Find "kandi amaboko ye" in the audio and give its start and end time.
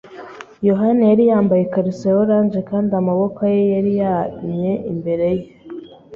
2.69-3.59